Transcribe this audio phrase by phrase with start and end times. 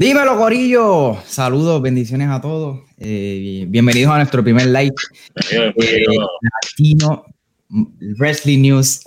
[0.00, 1.18] Dímelo, Gorillo.
[1.26, 2.80] Saludos, bendiciones a todos.
[2.96, 4.94] Eh, bienvenidos a nuestro primer live
[5.52, 5.74] eh,
[6.64, 7.26] Latino
[8.18, 9.02] Wrestling News.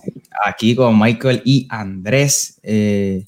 [0.45, 2.59] Aquí con Michael y Andrés.
[2.61, 3.25] Eh,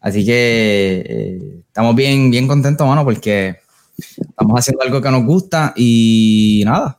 [0.00, 3.58] así que estamos bien, bien contentos, mano, porque
[3.96, 6.96] estamos haciendo algo que nos gusta y nada,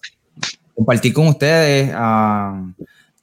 [0.73, 2.73] compartir con ustedes a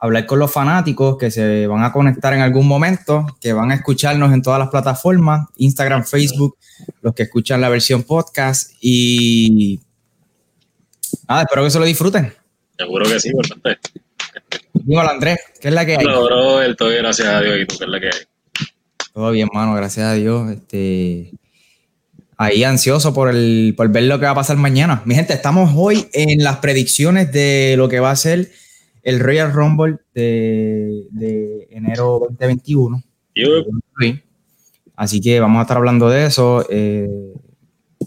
[0.00, 3.74] hablar con los fanáticos que se van a conectar en algún momento, que van a
[3.74, 6.56] escucharnos en todas las plataformas, Instagram, Facebook,
[7.02, 9.80] los que escuchan la versión podcast y
[11.28, 12.32] nada, espero que se lo disfruten.
[12.78, 13.78] Seguro que sí, bastante.
[14.72, 16.04] Dímelo, Andrés, ¿qué es la que hay?
[16.06, 18.22] Hola, bro, todo bien, gracias a Dios, ¿y tú qué es la que hay?
[19.12, 20.50] Todo bien, mano, gracias a Dios.
[20.50, 21.32] Este,
[22.38, 25.02] ahí ansioso por, el, por ver lo que va a pasar mañana.
[25.04, 28.50] Mi gente, estamos hoy en las predicciones de lo que va a ser
[29.02, 33.02] el Royal Rumble de, enero 2021.
[34.96, 37.08] Así que vamos a estar hablando de eso, eh,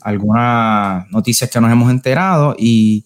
[0.02, 3.06] algunas noticias que nos hemos enterado y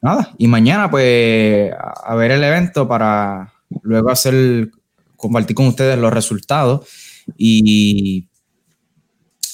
[0.00, 4.70] nada, y mañana pues a, ver el evento para luego hacer,
[5.16, 6.88] compartir con ustedes los resultados
[7.36, 8.27] y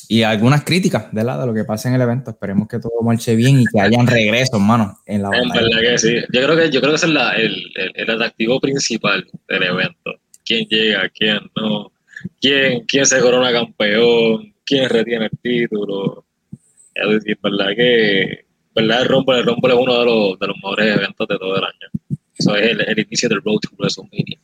[0.09, 2.31] y algunas críticas de, la, de lo que pasa en el evento.
[2.31, 5.99] Esperemos que todo marche bien y que hayan regresos, hermano, en la En verdad que
[5.99, 6.15] sí.
[6.33, 10.15] Yo creo que, yo creo que ese es el, el, el, atractivo principal del evento.
[10.45, 11.09] ¿Quién llega?
[11.11, 11.93] ¿Quién no?
[12.41, 14.55] ¿Quién, quién se corona campeón?
[14.65, 16.25] ¿Quién retiene el título?
[16.95, 18.45] Es decir, verdad que
[18.75, 21.57] verdad el Rumble, el Rumble es uno de los, de los mejores eventos de todo
[21.57, 22.19] el año.
[22.37, 24.39] Eso es el, el inicio del Road to WrestleMania.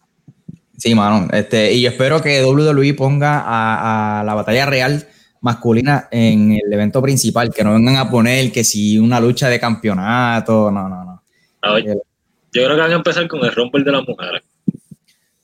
[0.79, 1.29] Sí, mano.
[1.33, 5.07] Este, y yo espero que WWE ponga a, a la batalla real
[5.41, 9.59] masculina en el evento principal, que no vengan a poner que si una lucha de
[9.59, 11.79] campeonato, no, no, no.
[11.79, 11.95] yo
[12.53, 14.43] creo que van a empezar con el Rumble de las mujeres.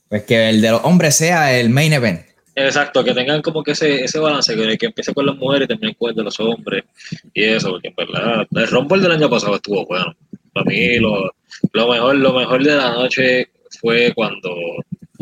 [0.09, 2.21] Pues que el de los hombres sea el main event.
[2.55, 5.67] Exacto, que tengan como que ese, ese balance, que, que empiece con las mujeres y
[5.67, 6.85] termine con el de los hombres
[7.33, 10.15] y eso, porque en verdad el Rumble del año pasado estuvo bueno.
[10.53, 11.31] Para mí lo,
[11.73, 13.49] lo mejor, lo mejor de la noche
[13.79, 14.55] fue cuando,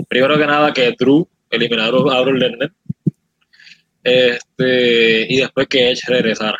[0.07, 2.71] primero que nada, que Drew eliminaron a Brock Lesnar
[4.05, 6.57] este, y después que Edge regresara.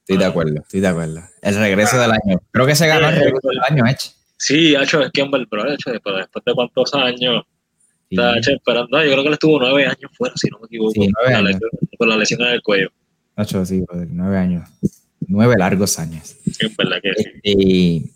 [0.00, 1.20] Estoy de acuerdo, estoy de acuerdo.
[1.40, 2.42] El regreso del año.
[2.50, 4.10] Creo que se ganó el regreso del año, Edge.
[4.36, 7.44] Sí, hecho es que pero hecho después, después de cuántos años
[8.10, 9.02] está Edge esperando.
[9.04, 11.60] yo creo que él estuvo nueve años fuera, si no me equivoco, sí, nueve años.
[11.96, 12.90] por la lesión en el cuello.
[13.36, 14.68] Hecho, sí, nueve años.
[15.28, 16.34] Nueve largos años.
[16.44, 17.30] Sí, es verdad que sí.
[17.44, 18.10] Y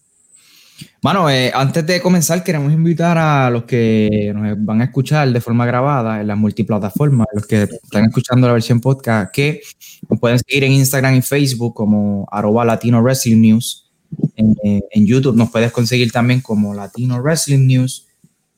[1.04, 5.38] bueno, eh, antes de comenzar, queremos invitar a los que nos van a escuchar de
[5.42, 9.60] forma grabada en las multiplataformas, los que están escuchando la versión podcast, que
[10.08, 13.92] nos pueden seguir en Instagram y Facebook como arroba Latino Wrestling News.
[14.34, 18.06] En, eh, YouTube nos puedes conseguir también como Latino Wrestling News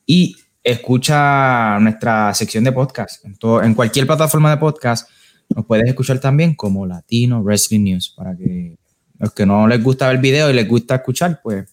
[0.05, 3.25] y escucha nuestra sección de podcast.
[3.25, 5.09] En, en cualquier plataforma de podcast
[5.53, 8.77] nos puedes escuchar también como Latino Wrestling News para que
[9.19, 11.65] los que no les gusta ver video y les gusta escuchar, pues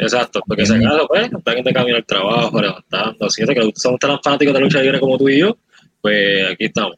[0.00, 4.18] Exacto, porque se acaso, pues, están de camino al trabajo, levantando, así que somos tan
[4.22, 5.58] fanáticos de la lucha libre como tú y yo,
[6.00, 6.96] pues aquí estamos.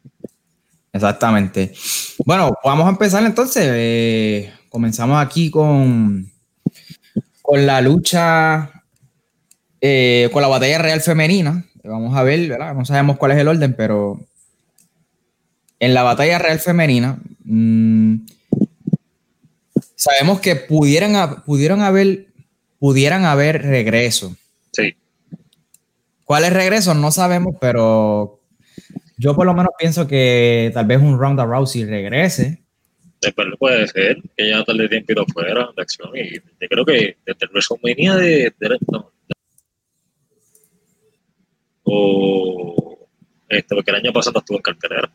[0.92, 1.72] Exactamente.
[2.24, 3.64] Bueno, vamos a empezar entonces.
[3.66, 6.30] Eh, comenzamos aquí con,
[7.40, 8.70] con la lucha,
[9.80, 11.64] eh, con la batalla real femenina.
[11.82, 12.74] Vamos a ver, ¿verdad?
[12.74, 14.20] No sabemos cuál es el orden, pero
[15.80, 18.16] en la batalla real femenina, mmm,
[19.96, 22.31] sabemos que pudieran, pudieron haber
[22.82, 24.36] pudieran haber regreso.
[24.72, 24.96] Sí.
[26.24, 26.96] ¿Cuáles regresos?
[26.96, 28.40] No sabemos, pero
[29.16, 32.60] yo por lo menos pienso que tal vez un Ronda Rousey regrese.
[33.20, 37.16] Después puede ser que ya tal vez tiempo fuera de acción y yo creo que
[37.24, 39.12] desde el WrestleMania de, de, no,
[41.84, 42.98] o
[43.48, 45.12] este, porque el año pasado estuvo en cartelera.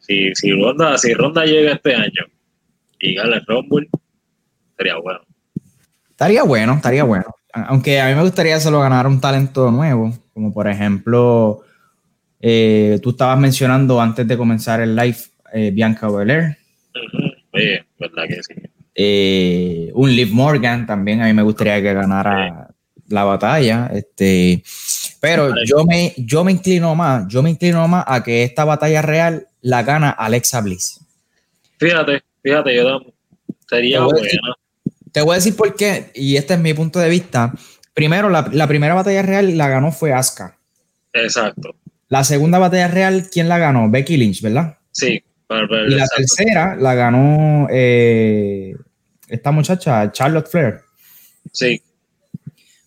[0.00, 2.26] Si, si Ronda, si Ronda llega este año
[2.98, 3.88] y gana el Rumble,
[4.76, 5.29] sería bueno.
[6.20, 7.34] Estaría bueno, estaría bueno.
[7.50, 11.62] Aunque a mí me gustaría solo ganar un talento nuevo, como por ejemplo,
[12.38, 15.16] eh, tú estabas mencionando antes de comenzar el live
[15.54, 16.58] eh, Bianca Belair.
[17.98, 18.54] verdad que sí.
[18.94, 22.68] Eh, un Liv Morgan también, a mí me gustaría que ganara
[23.08, 23.90] la batalla.
[23.90, 24.62] Este,
[25.22, 29.00] pero yo me, yo me inclino más, yo me inclino más a que esta batalla
[29.00, 31.00] real la gana Alexa Bliss.
[31.78, 33.00] Fíjate, fíjate, yo
[33.66, 34.28] sería buena.
[35.12, 37.52] Te voy a decir por qué, y este es mi punto de vista.
[37.94, 40.58] Primero, la, primera batalla real la ganó fue Asuka.
[41.12, 41.74] Exacto.
[42.08, 43.90] La segunda batalla real, ¿quién la ganó?
[43.90, 44.78] Becky Lynch, ¿verdad?
[44.92, 45.22] Sí.
[45.48, 48.74] y la tercera la ganó eh,
[49.28, 50.80] esta muchacha, Charlotte Flair.
[51.52, 51.82] Sí.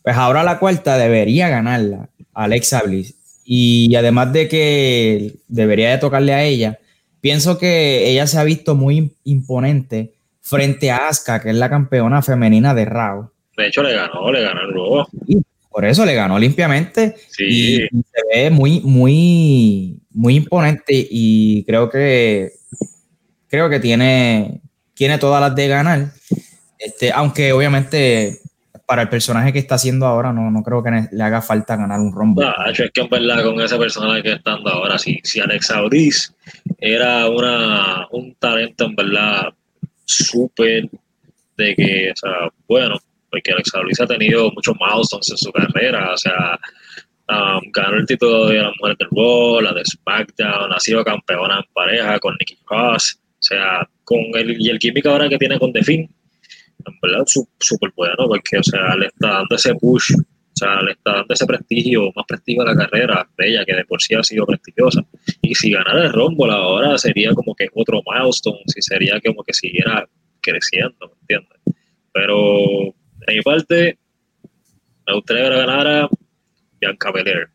[0.02, 3.16] Pues ahora la cuarta debería ganarla Alexa Bliss.
[3.46, 6.80] Y además de que debería de tocarle a ella,
[7.22, 10.14] pienso que ella se ha visto muy imponente
[10.44, 13.32] frente a Asuka, que es la campeona femenina de Raw.
[13.58, 15.08] De hecho, le ganó, le ganó el Raw.
[15.70, 17.16] por eso le ganó limpiamente.
[17.30, 17.44] Sí.
[17.46, 21.08] Y, se ve muy, muy, muy imponente.
[21.10, 22.52] Y creo que
[23.48, 24.62] creo que tiene,
[24.94, 26.12] tiene todas las de ganar.
[26.78, 28.40] Este, aunque obviamente
[28.86, 32.00] para el personaje que está haciendo ahora, no, no creo que le haga falta ganar
[32.00, 32.42] un rombo.
[32.42, 35.82] No, es que en verdad con ese personaje que está dando ahora, si, si Alexa
[35.82, 36.34] Ortiz
[36.80, 39.54] era una, un talento en verdad
[40.06, 40.90] súper
[41.58, 46.14] de que, o sea, bueno, porque Alexa Ortiz ha tenido muchos milestones en su carrera,
[46.14, 46.60] o sea,
[47.30, 51.58] um, ganó el título de la mujer del Raw, la de SmackDown, ha sido campeona
[51.58, 55.60] en pareja con Nikki Cross, o sea, con el, y el química ahora que tiene
[55.60, 56.10] con The Finn,
[56.86, 57.24] en verdad
[57.60, 60.14] súper bueno, porque, o sea, le está dando ese push,
[60.54, 63.74] o sea, le está dando ese prestigio, más prestigio a la carrera de ella, que
[63.74, 65.04] de por sí ha sido prestigiosa.
[65.42, 69.54] Y si ganara el Rumble ahora sería como que otro milestone, si sería como que
[69.54, 70.08] siguiera
[70.42, 71.76] creciendo, ¿me entiendes?
[72.14, 72.94] Pero,
[73.26, 73.98] de mi parte,
[75.08, 76.08] me gustaría que ganara
[76.80, 77.48] Bianca Belair.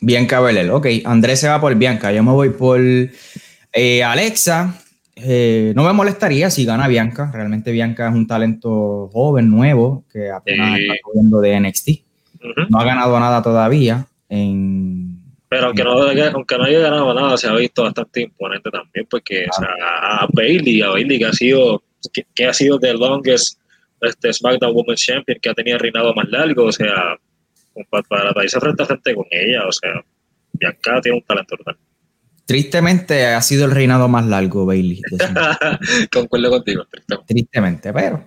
[0.00, 0.86] Bianca Belair, ok.
[1.06, 4.82] Andrés se va por Bianca, yo me voy por eh, Alexa.
[5.16, 7.30] Eh, no me molestaría si gana Bianca.
[7.32, 12.07] Realmente Bianca es un talento joven, nuevo, que apenas está jugando de NXT.
[12.68, 14.06] No ha ganado nada todavía.
[14.28, 15.92] Pero aunque, no,
[16.34, 20.90] aunque no haya ganado nada, se ha visto bastante imponente también, porque a Bailey, a
[20.90, 21.82] Bailey que ha sido,
[22.34, 23.58] que, ha sido the longest
[24.02, 27.16] este, SmackDown Women's Champion, que ha tenido reinado más largo, o sea,
[27.90, 30.04] para, irse frente a frente con ella, o sea,
[30.52, 31.78] Bianca tiene un talento total.
[32.44, 35.00] Tristemente ha sido el reinado más largo, Bailey.
[36.12, 36.86] Concuerdo contigo,
[37.26, 37.92] tristemente.
[37.92, 38.24] pero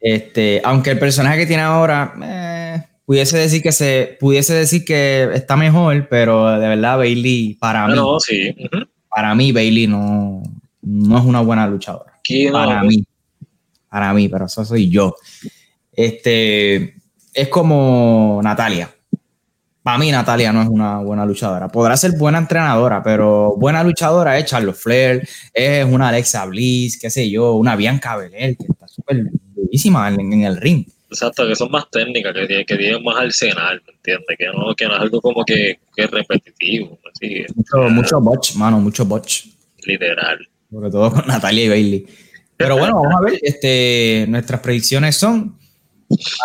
[0.00, 5.30] este, aunque el personaje que tiene ahora eh, pudiese decir que se pudiese decir que
[5.34, 8.54] está mejor, pero de verdad Bailey para mí, sí.
[9.08, 10.42] para mí Bailey no,
[10.82, 12.18] no es una buena luchadora.
[12.52, 13.04] Para mí,
[13.88, 15.14] para mí, pero eso soy yo.
[15.92, 16.94] Este
[17.32, 18.90] es como Natalia
[19.84, 21.68] para mí Natalia no es una buena luchadora.
[21.68, 27.10] Podrá ser buena entrenadora, pero buena luchadora es Charlotte Flair, es una Alexa Bliss, qué
[27.10, 30.86] sé yo, una Bianca Belair, que está súper buenísima en, el ring.
[31.14, 34.36] Exacto, que son más técnicas, que, que tienen más arsenal, ¿me entiendes?
[34.36, 36.98] Que no, que no es algo como que, que repetitivo.
[37.08, 39.46] Así, mucho, mucho botch, mano, mucho botch.
[39.86, 40.38] Literal.
[40.70, 42.06] Sobre todo con Natalia y Bailey.
[42.56, 45.56] Pero bueno, vamos a ver, este, nuestras predicciones son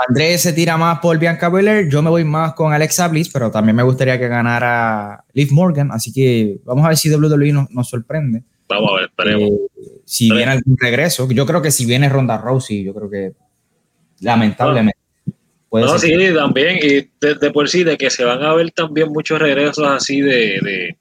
[0.08, 3.52] Andrés se tira más por Bianca Belair, yo me voy más con Alexa Bliss, pero
[3.52, 7.72] también me gustaría que ganara Liv Morgan, así que vamos a ver si WWE nos,
[7.72, 8.44] nos sorprende.
[8.68, 9.50] Vamos a ver, esperemos.
[9.50, 13.34] Eh, si viene algún regreso, yo creo que si viene Ronda Rousey, yo creo que
[14.22, 14.98] lamentablemente.
[15.72, 19.40] no, sí, también, y de, por sí, de que se van a ver también muchos
[19.40, 20.96] regresos así de,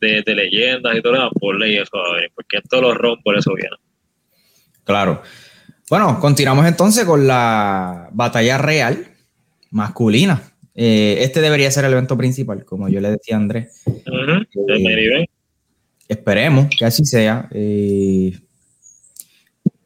[0.00, 3.76] de, leyendas y todo, por ley eso ver, porque todos los ron por eso viene.
[4.84, 5.22] Claro.
[5.88, 9.06] Bueno, continuamos entonces con la batalla real
[9.70, 10.42] masculina.
[10.74, 13.82] Eh, este debería ser el evento principal, como yo le decía a Andrés.
[13.86, 15.26] Eh,
[16.08, 17.48] esperemos que así sea.
[17.52, 18.32] Eh,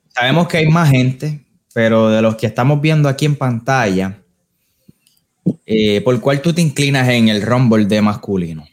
[0.08, 1.40] sabemos que hay más gente,
[1.72, 4.18] pero de los que estamos viendo aquí en pantalla,
[6.04, 8.66] ¿por cuál tú te inclinas en el Rumble de masculino?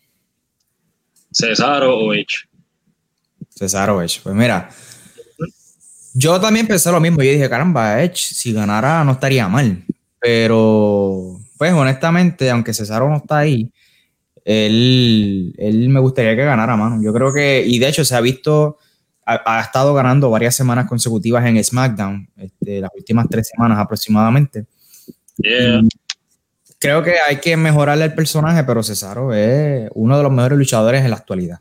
[1.32, 2.48] Cesaro o Edge.
[3.50, 4.22] Cesaro o Edge.
[4.24, 4.70] Pues mira,
[6.14, 7.22] yo también pensé lo mismo.
[7.22, 9.84] Yo dije, caramba, Edge, si ganara no estaría mal.
[10.20, 13.70] Pero, pues honestamente, aunque Cesaro no está ahí,
[14.46, 17.04] él, él me gustaría que ganara, mano.
[17.04, 18.78] Yo creo que, y de hecho se ha visto,
[19.26, 24.66] ha, estado ganando varias semanas consecutivas en SmackDown, este, las últimas tres semanas aproximadamente.
[26.80, 31.04] Creo que hay que mejorarle el personaje, pero Cesaro es uno de los mejores luchadores
[31.04, 31.60] en la actualidad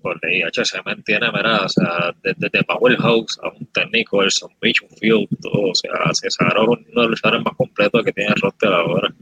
[0.00, 4.88] por H se mantiene, mira, o sea, desde, desde Powerhouse a un técnico, el Submission
[5.00, 8.40] Field, todo, o sea, César es uno de los luchadores más completos que tiene el
[8.40, 9.14] roster ahora.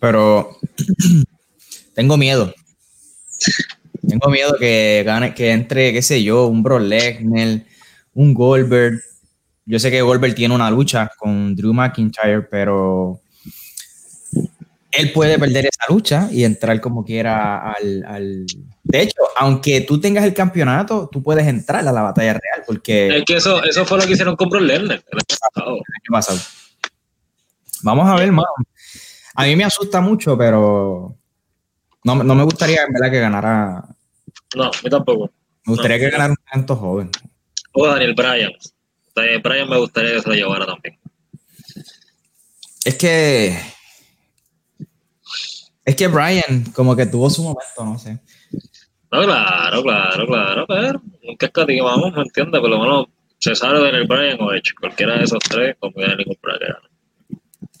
[0.00, 0.56] Pero
[1.94, 2.54] tengo miedo.
[4.10, 7.62] Tengo miedo que gane, que entre, qué sé yo, un Bro Lesnar,
[8.14, 9.00] un Goldberg.
[9.64, 13.20] Yo sé que Goldberg tiene una lucha con Drew McIntyre, pero
[14.90, 18.46] él puede perder esa lucha y entrar como quiera al,
[18.82, 23.18] De hecho, aunque tú tengas el campeonato, tú puedes entrar a la batalla real, porque...
[23.18, 25.02] Es que eso, eso fue lo que hicieron con Brock Lesnar
[27.82, 28.48] Vamos a ver, mano.
[29.34, 31.16] A mí me asusta mucho, pero
[32.04, 33.84] no, me gustaría en verdad que ganara...
[34.56, 35.30] No, a mí tampoco.
[35.64, 37.10] Me gustaría que ganara un talento joven.
[37.72, 38.52] O Daniel Bryan.
[39.14, 40.98] Daniel Bryan me gustaría que se lo llevara también.
[42.84, 43.56] Es que
[45.84, 48.18] Es que Brian como que tuvo su momento, no sé.
[49.12, 52.60] No, claro, claro, claro, pero nunca escatimamos, ¿me entiendes?
[52.60, 53.06] Por lo menos
[53.40, 56.78] Cesaro, el Brian o Edge, cualquiera de esos tres, como que ningún problema.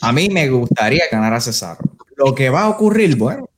[0.00, 1.80] A mí me gustaría ganar a Cesaro.
[2.16, 3.48] Lo que va a ocurrir, bueno,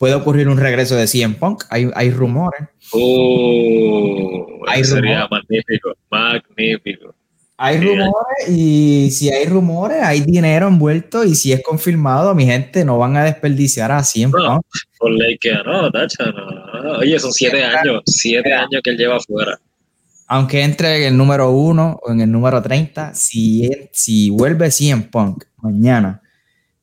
[0.00, 1.64] puede ocurrir un regreso de CM Punk.
[1.68, 2.62] Hay, hay rumores.
[2.90, 7.14] Uh, hay sería magnífico, magnífico.
[7.58, 12.82] Hay rumores y si hay rumores, hay dinero envuelto y si es confirmado, mi gente
[12.82, 14.62] no van a desperdiciar a 100 no,
[14.98, 16.92] Por ley que no, tacha, no.
[17.00, 19.60] Oye, son siete años, siete años que él lleva afuera.
[20.28, 25.10] Aunque entre en el número uno o en el número 30, si, si vuelve 100
[25.10, 26.22] Punk mañana,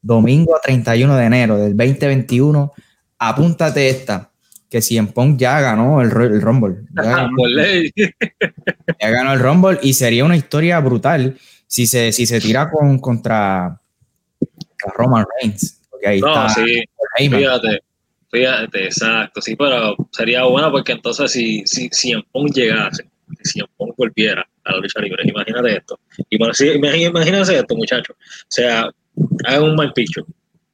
[0.03, 2.73] domingo 31 de enero del 2021,
[3.19, 4.31] apúntate esta
[4.69, 6.75] que si en Punk ya ganó el, el Rumble.
[6.95, 7.37] Ya ganó,
[8.99, 12.99] ya ganó, el Rumble y sería una historia brutal si se, si se tira con,
[12.99, 13.79] contra
[14.95, 15.81] Roman Reigns.
[15.89, 16.83] Porque ahí no, sí,
[17.17, 17.81] fíjate,
[18.31, 23.09] fíjate, exacto, sí, pero sería bueno porque entonces si, si, si en Punk llegase,
[23.43, 28.91] si en Punk volviera a la lucha libre, imagínate esto, imagínate esto, muchachos, o sea,
[29.45, 30.25] hagan un mal picho,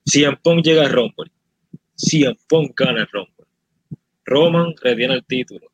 [0.06, 1.32] si en Punk llega al Rumble,
[2.12, 3.46] en Punk gana el Rumble,
[4.26, 5.68] Roman retiene el título.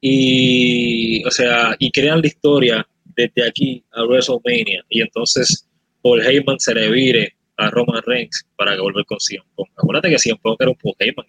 [0.00, 4.84] Y, o sea, y crean la historia desde aquí a WrestleMania.
[4.88, 5.68] Y entonces
[6.02, 9.68] Paul Heyman se le vire a Roman Reigns para que vuelva con CM Punk.
[9.76, 11.26] Acuérdate que CM Punk era un Paul Heyman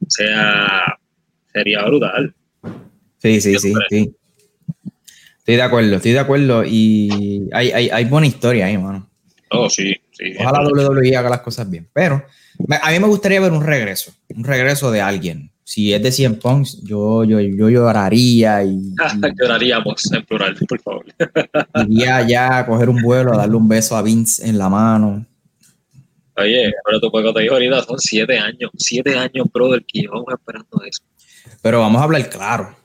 [0.00, 0.98] O sea,
[1.52, 2.34] sería brutal.
[3.18, 4.14] Sí, sí, sí, sí.
[5.38, 6.64] Estoy de acuerdo, estoy de acuerdo.
[6.66, 9.08] Y hay, hay, hay buena historia ahí, mano.
[9.50, 10.34] Oh, sí, sí.
[10.38, 11.88] Ojalá WWE haga las cosas bien.
[11.92, 12.24] Pero
[12.80, 15.50] a mí me gustaría ver un regreso, un regreso de alguien.
[15.66, 18.94] Si es de 100 Punk, yo, yo, yo lloraría y,
[19.40, 21.06] Lloraríamos en plural, por favor.
[21.88, 25.26] Iría ya a coger un vuelo, a darle un beso a Vince en la mano.
[26.36, 30.26] Oye, pero tu juego te dijo ahorita, son siete años, siete años, brother, que llevamos
[30.32, 31.02] esperando eso.
[31.62, 32.76] Pero vamos a hablar claro,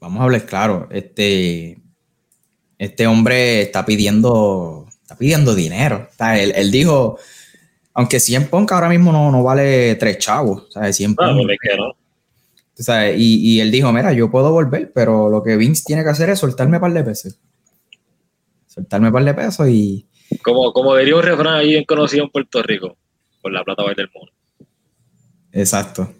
[0.00, 0.88] vamos a hablar claro.
[0.90, 1.78] Este,
[2.78, 6.08] este hombre está pidiendo, está pidiendo dinero.
[6.18, 7.16] él, él dijo,
[7.94, 10.96] aunque 100 Punk ahora mismo no, no vale tres chavos, ¿sabes?
[10.96, 11.28] 100 Punk.
[11.28, 11.96] No,
[13.16, 16.28] Y, y, él dijo, mira, yo puedo volver, pero lo que Vince tiene que hacer
[16.30, 17.38] es soltarme un par de pesos.
[18.66, 20.06] Soltarme un par de pesos y...
[20.42, 22.96] Como, como diría un refrán ahí en conocido en Puerto Rico,
[23.40, 24.32] por la plata baila del mundo.
[25.52, 26.12] Exacto.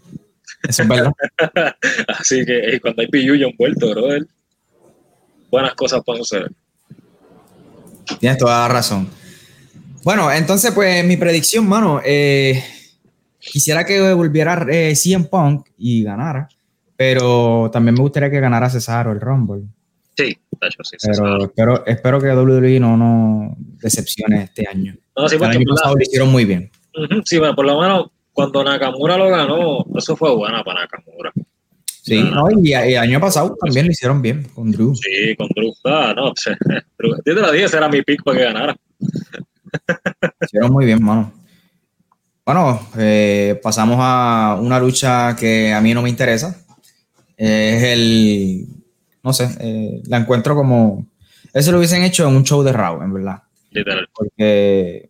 [0.69, 1.13] Eso es verdad.
[2.09, 4.27] Así que cuando hay pilluyo envuelto, brother,
[5.51, 6.53] buenas cosas pueden suceder.
[8.19, 9.09] Tienes toda la razón.
[10.03, 12.63] Bueno, entonces, pues mi predicción, mano, eh,
[13.39, 16.49] quisiera que volviera eh, CM Punk y ganara,
[16.97, 19.65] pero también me gustaría que ganara Cesaro el Rumble.
[20.17, 20.97] Sí, hecho, sí.
[21.03, 24.95] Pero espero, espero que WWE no nos decepcione este año.
[25.17, 26.71] No, sí, el año pasado lo hicieron muy bien.
[27.25, 31.33] sí, bueno, por lo menos cuando Nakamura lo ganó, eso fue bueno para Nakamura.
[32.07, 34.95] Sí, no, y, el año pasado también lo hicieron bien con Drew.
[34.95, 35.73] Sí, con Drew.
[35.85, 36.33] Ah, no,
[37.25, 38.77] desde la 10 era mi pick para que ganara.
[40.41, 41.33] Hicieron muy bien, mano.
[42.45, 46.57] Bueno, eh, pasamos a una lucha que a mí no me interesa.
[47.37, 48.69] es el.
[49.25, 51.09] No sé, eh, la encuentro como.
[51.53, 53.43] Eso lo hubiesen hecho en un show de Raw, en verdad.
[53.73, 54.09] Literal.
[54.15, 55.09] Porque.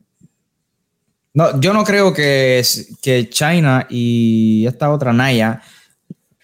[1.35, 2.63] No, yo no creo que,
[3.03, 5.61] que China y esta otra Naya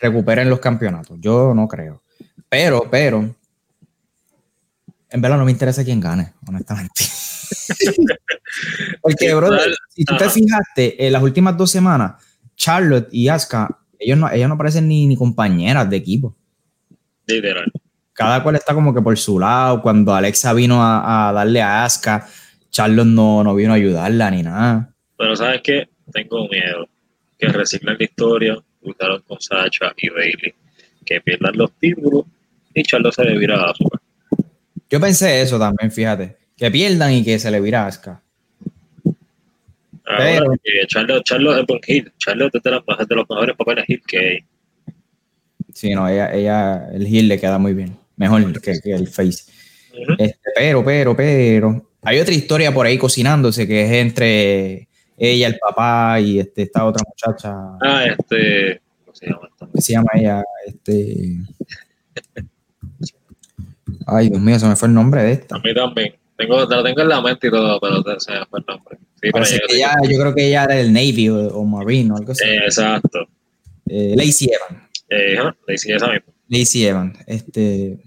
[0.02, 1.16] recuperen los campeonatos.
[1.20, 2.02] Yo no creo.
[2.48, 3.34] Pero, pero.
[5.08, 7.04] En verdad no me interesa quién gane, honestamente.
[9.02, 12.22] Porque, brother, si tú te fijaste, en las últimas dos semanas,
[12.56, 16.34] Charlotte y Asuka, ellos no, ellos no parecen ni, ni compañeras de equipo.
[17.26, 17.70] Literal.
[18.14, 19.80] Cada cual está como que por su lado.
[19.82, 22.26] Cuando Alexa vino a, darle a Asuka,
[22.70, 24.94] Charlotte no, no vino a ayudarla ni nada.
[25.16, 25.88] Pero ¿sabes qué?
[26.12, 26.88] Tengo miedo
[27.38, 30.54] que reciclen la historia, gustaron con Sacha y Bailey,
[31.04, 32.24] que pierdan los títulos
[32.74, 34.00] y Charlotte se le vira a Asuka.
[34.90, 38.22] Yo pensé eso también, fíjate que pierdan y que se le vira Asuka.
[40.04, 40.54] Pero,
[40.86, 42.08] Charlotte, Charlotte es buen hit.
[42.18, 44.38] Charlotte es de, los, de los mejores papeles hit que hay.
[45.72, 47.96] Sí, no, ella, ella, el hit le queda muy bien.
[48.16, 49.44] Mejor que, que el face.
[50.18, 51.90] este, pero, pero, pero.
[52.02, 56.84] Hay otra historia por ahí cocinándose que es entre ella, el papá y este, esta
[56.84, 57.54] otra muchacha.
[57.80, 58.80] Ah, este.
[59.04, 59.48] ¿Cómo se llama?
[59.58, 60.44] ¿Cómo se llama ella?
[60.66, 61.36] Este.
[64.06, 65.56] Ay, Dios mío, se me fue el nombre de esta.
[65.56, 66.14] A mí también.
[66.36, 68.98] Tengo, te lo tengo en la mente y todo, pero se me fue el nombre.
[69.20, 72.44] Sí, pero ella, yo creo que ella era del Navy o, Marine o algo así.
[72.48, 73.28] exacto.
[73.86, 74.88] Eh, Lacey Evans.
[75.08, 75.36] Eh,
[75.68, 76.32] Lacey esa misma.
[76.48, 77.18] Lacey Evans.
[77.26, 77.98] Este,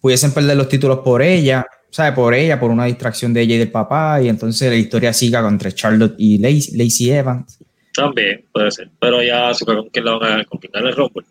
[0.00, 2.12] pudiesen perder los títulos por ella ¿sabes?
[2.12, 5.46] Por ella, por una distracción de ella y del papá, y entonces la historia siga
[5.46, 7.58] entre Charlotte y Lacey, Evans.
[7.94, 11.26] También puede ser, pero ya ¿con quién la van a ¿Con quién gana el Rumble?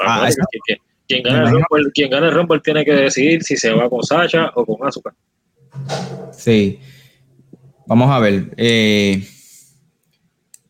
[0.00, 0.28] Ah,
[1.06, 4.02] quien, gana el Rumble, quien gana el Rumble tiene que decidir si se va con
[4.02, 5.14] Sasha o con Asuka.
[6.32, 6.78] Sí.
[7.86, 8.50] Vamos a ver.
[8.56, 9.26] Eh,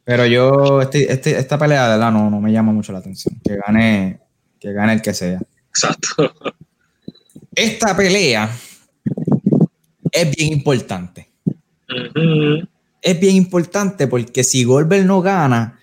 [0.04, 3.34] pero yo, este, este, esta pelea de verdad no, no me llama mucho la atención.
[3.44, 4.20] Que gane,
[4.58, 5.38] que gane el que sea.
[5.68, 6.32] Exacto.
[7.54, 8.48] Esta pelea
[10.22, 11.28] es bien importante.
[13.00, 15.78] Es bien importante porque si Goldberg no gana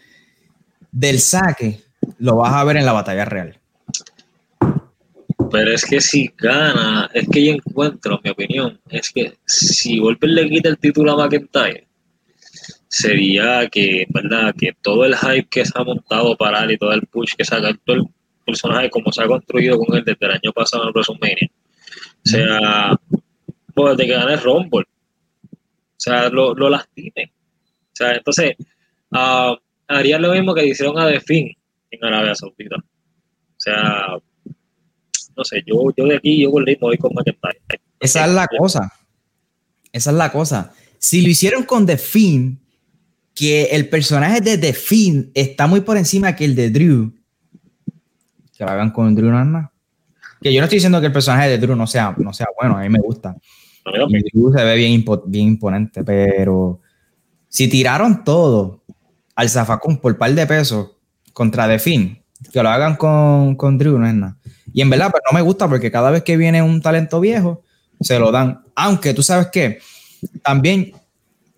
[0.91, 1.81] del saque,
[2.19, 3.57] lo vas a ver en la batalla real.
[5.51, 10.33] Pero es que si gana, es que yo encuentro, mi opinión, es que si Goldberg
[10.33, 11.87] le quita el título a McIntyre,
[12.87, 14.53] sería que, ¿verdad?
[14.57, 17.45] Que todo el hype que se ha montado para él y todo el push que
[17.45, 18.03] saca todo el
[18.45, 21.49] personaje como se ha construido con él desde el año pasado en WrestleMania,
[22.25, 22.99] o sea,
[23.75, 24.85] pues de que gane Rumble,
[25.51, 27.31] o sea, lo, lo lastime.
[27.87, 28.55] O sea, entonces,
[29.11, 29.55] uh,
[29.87, 31.51] haría lo mismo que hicieron a The Finn
[31.91, 32.77] en Arabia Saudita.
[32.77, 34.17] O sea,
[35.37, 37.61] no sé, yo, yo de aquí, yo con ritmo voy con McIntyre.
[37.99, 38.91] Esa es la cosa.
[39.91, 40.73] Esa es la cosa.
[40.97, 42.59] Si lo hicieron con The Finn,
[43.33, 47.13] que el personaje de The Finn está muy por encima que el de Drew,
[48.57, 49.73] que lo hagan con Drew nada
[50.41, 52.77] Que yo no estoy diciendo que el personaje de Drew no sea, no sea bueno,
[52.77, 53.35] a mí me gusta.
[53.85, 56.81] Se ve bien, bien imponente, pero
[57.47, 58.83] si tiraron todo
[59.35, 60.91] al zafacón por par de pesos
[61.33, 62.21] contra The Finn,
[62.51, 64.37] que lo hagan con, con Drew no es nada.
[64.73, 67.63] Y en verdad, pues no me gusta porque cada vez que viene un talento viejo,
[68.01, 68.61] se lo dan.
[68.75, 69.79] Aunque tú sabes que
[70.41, 70.91] también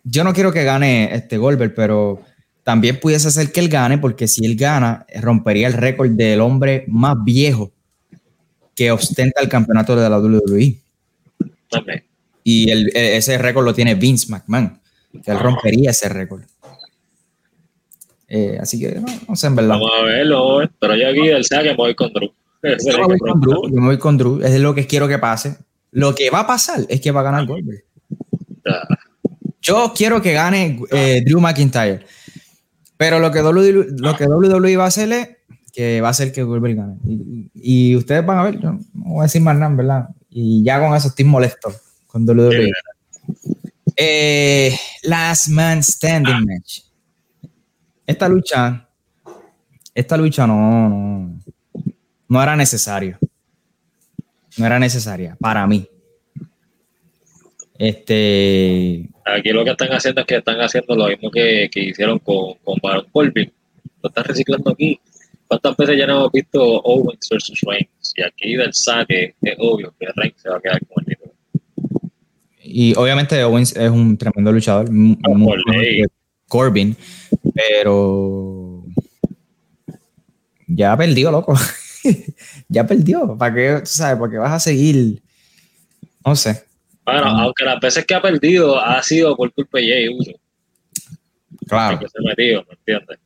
[0.03, 2.21] yo no quiero que gane este Goldberg, pero
[2.63, 6.85] también pudiese ser que él gane, porque si él gana, rompería el récord del hombre
[6.87, 7.71] más viejo
[8.75, 10.77] que ostenta el campeonato de la WWE.
[12.49, 14.79] Y e, ese récord lo tiene Vince McMahon,
[15.21, 16.43] que él rompería ese récord.
[18.29, 19.71] Eh, así que no, sé en verdad.
[19.71, 22.31] Vamos a verlo, pero yo aquí del saque me voy con Drew.
[22.63, 25.19] Yo me voy con Drew, yo me voy con Drew, es lo que quiero que
[25.19, 25.57] pase.
[25.91, 27.83] Lo que va a pasar es que va a ganar Goldberg.
[29.62, 32.05] Yo quiero que gane eh, Drew McIntyre.
[32.95, 35.29] Pero lo que, WWE, lo que WWE va a hacer es
[35.73, 36.95] que va a hacer que Goldberg gane.
[37.55, 40.07] Y, ustedes van a ver, yo no voy a decir más nada, ¿verdad?
[40.29, 41.73] Y ya con eso estoy molesto
[42.08, 42.72] con WWE.
[43.96, 46.82] Eh, last Man Standing Match.
[48.06, 48.88] Esta lucha,
[49.93, 51.39] esta lucha no, no,
[52.30, 53.20] no era necesaria.
[54.58, 55.88] No era necesaria para mí.
[57.78, 59.08] Este.
[59.26, 62.78] Aquí lo que están haciendo es que están haciendo lo mismo que, hicieron con, con
[62.82, 63.52] Baron Corbin.
[64.02, 65.00] Lo están reciclando aquí.
[65.48, 68.13] ¿Cuántas veces ya no hemos visto Owens versus Reigns?
[68.15, 70.80] Y aquí del saque es obvio que Reigns se va a quedar.
[72.79, 74.87] Y obviamente Owens es un tremendo luchador.
[76.47, 76.95] Corbin,
[77.55, 78.83] pero
[80.67, 81.55] ya perdió, loco.
[82.69, 83.35] ya perdió.
[83.35, 84.19] ¿Para qué, sabes?
[84.19, 85.23] Porque vas a seguir.
[86.23, 86.65] No sé.
[87.03, 90.33] Bueno, aunque las veces que ha perdido ha sido por culpa de Jay Uso.
[91.67, 91.97] Claro.
[91.97, 93.17] Que se metido, ¿me entiendes?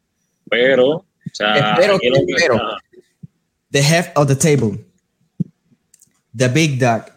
[0.49, 2.59] Pero, o sea, pero, pero,
[3.69, 4.79] the head of the table,
[6.33, 7.11] the big dog,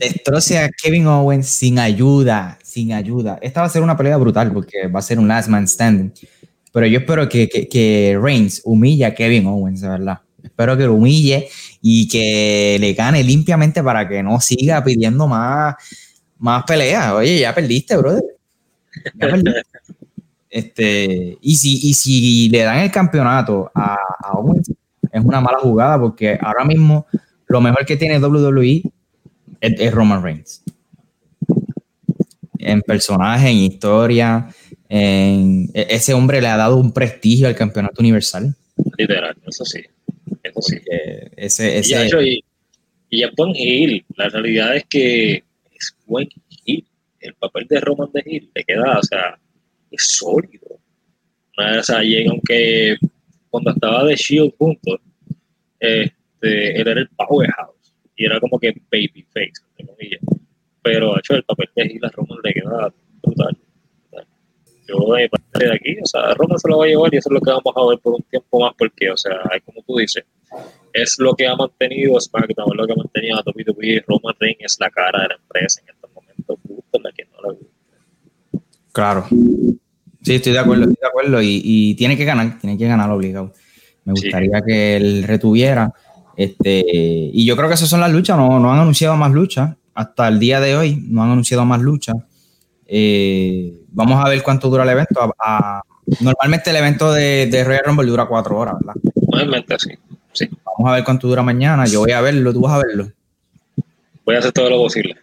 [0.00, 3.38] destroce a Kevin Owens sin ayuda, sin ayuda.
[3.42, 6.12] Esta va a ser una pelea brutal porque va a ser un last man standing.
[6.72, 10.20] Pero yo espero que, que, que Reigns humille a Kevin Owens, de verdad.
[10.42, 11.48] Espero que lo humille
[11.82, 15.74] y que le gane limpiamente para que no siga pidiendo más,
[16.38, 17.12] más peleas.
[17.12, 18.24] Oye, ya perdiste, brother.
[19.14, 19.62] Ya perdiste.
[20.52, 24.68] Este, y, si, y si le dan el campeonato a, a Owens,
[25.12, 27.06] es una mala jugada porque ahora mismo
[27.46, 28.82] lo mejor que tiene WWE
[29.60, 30.62] es, Roman Reigns.
[32.58, 34.48] En personaje, en historia,
[34.88, 38.54] en, e, ese hombre le ha dado un prestigio al campeonato universal.
[38.98, 39.80] Literal, eso sí.
[40.42, 40.78] Eso sí.
[41.36, 42.08] Ese, ese...
[42.22, 42.44] Y,
[43.10, 44.04] y, es buen Hill.
[44.16, 46.28] La realidad es que es buen
[46.64, 46.86] Hill.
[47.20, 49.38] El papel de Roman de Hill le queda, o sea,
[49.90, 50.80] es sólido.
[51.56, 52.96] O sea, y aunque
[53.50, 55.00] cuando estaba de Shield juntos,
[55.78, 59.09] este, él era el powerhouse y era como que Pero
[61.30, 63.58] hecho el papel de Gila Roman le queda brutal.
[64.88, 67.28] Yo de parte de aquí, o sea, Roman se lo va a llevar y eso
[67.28, 69.32] es lo que vamos a ver por un tiempo más porque, o sea,
[69.64, 70.24] como tú dices,
[70.92, 74.04] es lo que ha mantenido SmackDown, es lo que ha mantenido a WWE.
[74.08, 77.40] Roman Reigns es la cara de la empresa en estos momentos, gusta la que no
[77.42, 78.66] la gusta.
[78.92, 79.26] Claro.
[80.22, 83.10] Sí, estoy de acuerdo, estoy de acuerdo y, y, tiene que ganar, tiene que ganar
[83.10, 83.52] obligado.
[84.04, 85.92] Me gustaría que él retuviera
[86.36, 89.76] Este, y yo creo que esas son las luchas, no, no han anunciado más luchas.
[90.00, 92.16] Hasta el día de hoy no han anunciado más luchas.
[92.86, 95.34] Eh, vamos a ver cuánto dura el evento.
[96.20, 98.94] normalmente el evento de, de, Royal Rumble dura cuatro horas, ¿verdad?
[99.30, 99.90] Normalmente sí,
[100.32, 100.48] sí.
[100.64, 101.84] Vamos a ver cuánto dura mañana.
[101.84, 103.12] Yo voy a verlo, tú vas a verlo.
[104.24, 105.18] Voy a hacer todo lo posible.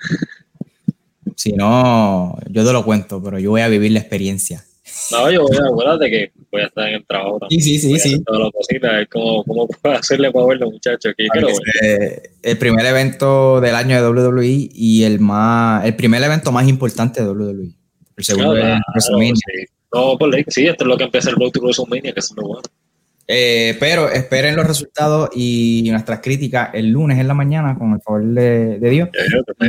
[1.35, 4.63] Si no, yo te lo cuento, pero yo voy a vivir la experiencia.
[5.11, 7.61] No, yo voy a acuérdate que voy a estar en el trabajo también.
[7.61, 8.23] Sí, sí, sí.
[8.23, 11.11] Todo lo posible, cómo, cómo puedo hacerle para verlo, muchachos.
[11.11, 11.27] Aquí,
[12.43, 17.21] el primer evento del año de WWE y el más, el primer evento más importante
[17.21, 17.73] de WWE.
[18.17, 19.35] El segundo claro, es WrestleMania.
[19.35, 19.65] Sí.
[19.93, 22.35] No, por ley, sí, esto es lo que empieza el Road to WrestleMania, que es
[22.35, 22.63] muy bueno.
[23.29, 28.01] Eh, pero esperen los resultados y nuestras críticas el lunes en la mañana, con el
[28.01, 29.09] favor de, de Dios.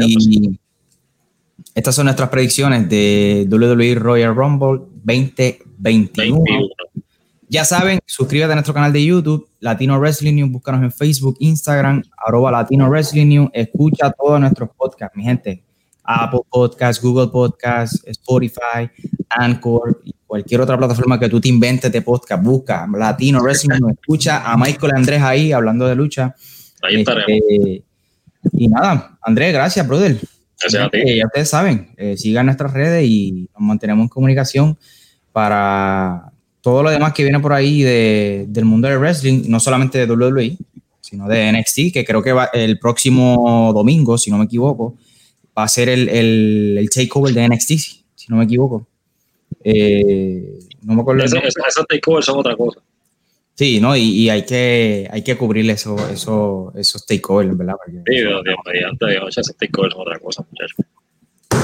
[0.00, 0.58] y
[1.74, 6.44] estas son nuestras predicciones de WWE Royal Rumble 2021.
[7.50, 12.02] Ya saben, suscríbete a nuestro canal de YouTube, Latino Wrestling News, búscanos en Facebook, Instagram,
[12.26, 15.62] arroba Latino Wrestling News, escucha todos nuestros podcasts, mi gente.
[16.04, 18.90] Apple Podcasts, Google Podcasts, Spotify,
[19.28, 24.50] Anchor, cualquier otra plataforma que tú te inventes de podcast, busca Latino Wrestling News, escucha
[24.50, 26.34] a Michael Andrés ahí hablando de lucha.
[26.82, 27.28] Ahí estaremos.
[27.28, 27.82] Este,
[28.52, 30.18] y nada, Andrés, gracias, brother.
[30.60, 31.16] Gracias a ti.
[31.16, 34.78] ya ustedes saben, eh, sigan nuestras redes y nos mantenemos en comunicación
[35.32, 40.04] para todo lo demás que viene por ahí de, del mundo del wrestling, no solamente
[40.04, 40.56] de WWE,
[41.00, 44.96] sino de NXT, que creo que va el próximo domingo, si no me equivoco,
[45.56, 48.86] va a ser el, el, el takeover de NXT, si no me equivoco.
[49.62, 51.24] Eh, no me acuerdo.
[51.24, 52.80] Esos takeovers son otra cosa.
[53.58, 53.96] Sí, ¿no?
[53.96, 57.74] Y, y, hay que hay que cubrir eso, eso, esos takeovers, ¿verdad?
[57.84, 58.24] Porque, sí,
[58.64, 60.76] mediante Dios, esos takeovers son otra cosa, muchachos.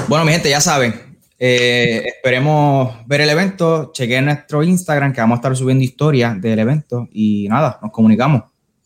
[0.09, 0.93] Bueno, mi gente, ya saben,
[1.39, 3.93] eh, esperemos ver el evento.
[3.95, 7.09] Chequen nuestro Instagram, que vamos a estar subiendo historias del evento.
[7.13, 8.43] Y nada, nos comunicamos.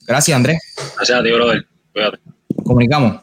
[0.06, 0.58] Gracias, Andrés.
[0.96, 1.64] Gracias a ti, brother.
[1.94, 2.18] Cuídate.
[2.62, 3.22] Comunicamos.